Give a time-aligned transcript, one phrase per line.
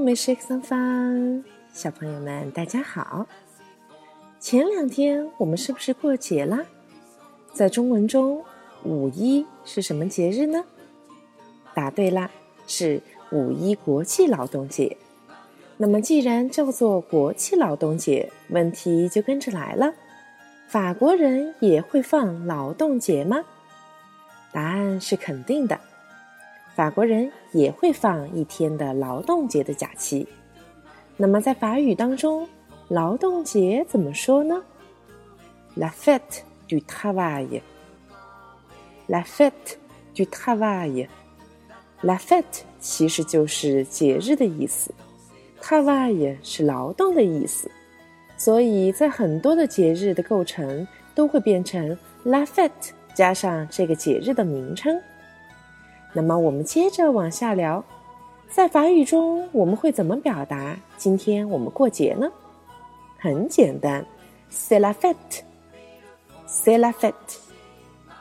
[0.00, 1.44] 美食上方，
[1.74, 3.26] 小朋友们大家好。
[4.38, 6.64] 前两天我们是不是过节啦？
[7.52, 8.42] 在中文中，
[8.84, 10.64] 五一是什么节日呢？
[11.74, 12.30] 答对啦，
[12.66, 14.96] 是五一国际劳动节。
[15.76, 19.92] 那么既然叫做国际劳动节，问题就跟着来了：
[20.68, 23.44] 法国人也会放劳动节吗？
[24.52, 25.78] 答案是肯定的。
[26.74, 30.26] 法国人也会放一天的劳动节的假期。
[31.16, 32.48] 那么在法语当中，
[32.88, 34.62] 劳动节怎么说呢
[35.74, 37.60] ？La fête du travail。
[39.06, 39.76] La fête
[40.14, 41.08] du travail。
[42.00, 44.94] La fête 其实就是节日的意思
[45.60, 47.70] ，travail 是劳动的意思，
[48.38, 52.70] 所以在很多的节日的构成都会变成 La fête
[53.12, 54.98] 加上这个节日的名称。
[56.12, 57.84] 那么我们接着往下聊，
[58.48, 62.28] 在法语中我们会怎么表达今天我们过节呢？
[63.16, 64.04] 很简单
[64.50, 67.12] ，c'est la fête，c'est la fête，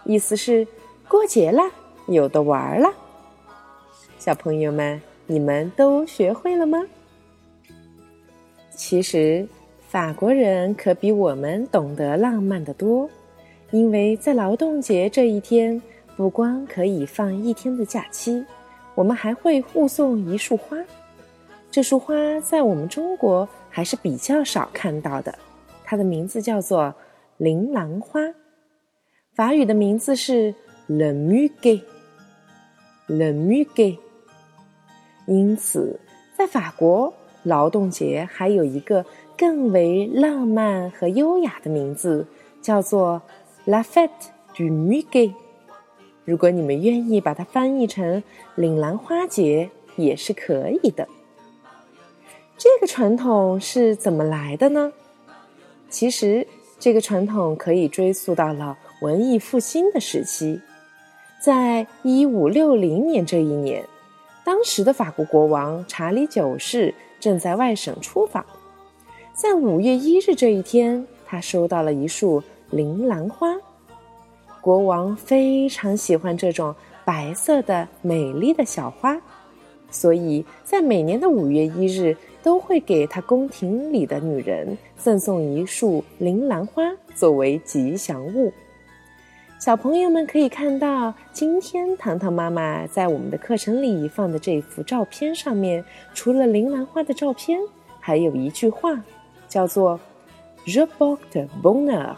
[0.03, 0.67] 意思是
[1.07, 1.71] 过节啦，
[2.07, 2.93] 有的玩啦。
[4.19, 6.85] 小朋友们，你们都学会了吗？
[8.75, 9.47] 其实
[9.87, 13.09] 法国人可比我们懂得浪漫的多，
[13.71, 15.81] 因为在劳动节这一天。
[16.19, 18.45] 不光可以放一天的假期，
[18.93, 20.77] 我们还会护送一束花。
[21.71, 25.33] 这束花在我们中国还是比较少看到的，
[25.85, 26.93] 它的名字叫做
[27.37, 28.19] 铃兰花，
[29.33, 30.53] 法语的名字是
[30.89, 33.97] le muguet，le muguet。
[35.25, 35.97] 因此，
[36.37, 39.05] 在法国，劳动节还有一个
[39.37, 42.27] 更为浪漫和优雅的名字，
[42.61, 43.21] 叫做
[43.65, 44.09] la fête
[44.53, 45.33] du muguet。
[46.29, 48.21] 如果你们愿意把它翻译成
[48.53, 49.67] “铃兰花节”
[49.97, 51.07] 也是可以的。
[52.55, 54.93] 这个传统是怎么来的呢？
[55.89, 56.45] 其实，
[56.77, 60.61] 这个传统可以追溯到了文艺复兴的时期。
[61.41, 63.83] 在一五六零年这一年，
[64.45, 68.45] 当时的法国国王查理九世正在外省出访，
[69.33, 73.55] 在五月一日这一天，他收到了一束铃兰花。
[74.61, 76.75] 国王非常喜欢这种
[77.05, 79.19] 白色的美丽的小花，
[79.89, 86.83] 所以在每年的五月一日都会给他宫廷里的女人赠送一束铃兰花
[87.15, 88.51] 作为吉祥物。
[89.59, 95.83] 小朋友们可以看到，今天糖糖妈妈在我们的课程里放的这幅照片上面，
[96.13, 97.59] 除了铃兰花的照片，
[97.99, 99.01] 还有一句话，
[99.49, 99.99] 叫做
[100.65, 102.15] “Je porte bonheur”。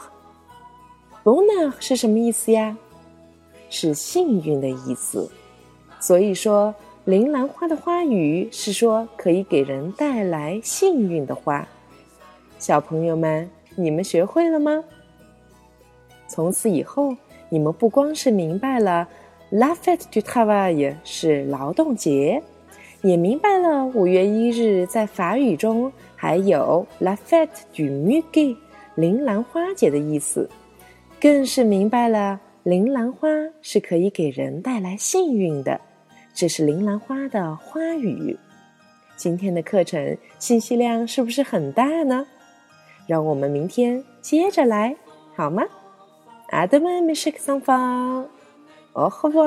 [1.23, 2.75] Bonheur 是什么意思呀？
[3.69, 5.29] 是幸运的意思。
[5.99, 6.73] 所以说，
[7.05, 11.67] 铃兰花的花语是说可以给人带来幸运的花。
[12.57, 14.83] 小朋友们，你们学会了吗？
[16.27, 17.15] 从此以后，
[17.49, 19.07] 你们不光是明白了
[19.51, 22.41] La fête du travail 是劳动节，
[23.03, 28.57] 也明白了五月一日在法语中还有 La fête du m u g u e
[28.95, 30.49] 铃兰花节的意思。
[31.21, 33.29] 更是明白了，铃兰花
[33.61, 35.79] 是可以给人带来幸运的，
[36.33, 38.35] 这是铃兰花的花语。
[39.15, 42.25] 今天的课程信息量是不是很大呢？
[43.05, 44.95] 让我们明天接着来，
[45.35, 45.61] 好吗？
[46.49, 48.27] 阿德曼美食桑方，
[48.93, 49.37] 哦，好不？